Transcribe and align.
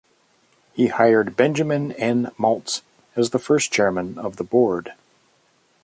He 0.73 0.87
hired 0.87 1.35
Benjamin 1.37 1.91
N. 1.91 2.31
Maltz 2.35 2.81
as 3.15 3.29
the 3.29 3.37
first 3.37 3.71
Chairman 3.71 4.17
of 4.17 4.37
the 4.37 4.43
Board. 4.43 4.93